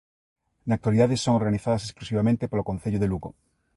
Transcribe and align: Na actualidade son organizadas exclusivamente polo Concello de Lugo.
Na 0.67 0.73
actualidade 0.77 1.21
son 1.23 1.37
organizadas 1.41 1.83
exclusivamente 1.87 2.49
polo 2.49 2.67
Concello 2.69 2.99
de 3.01 3.09
Lugo. 3.11 3.29